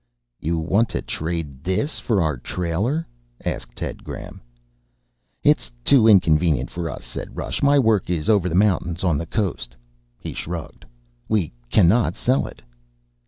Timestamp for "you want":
0.39-0.89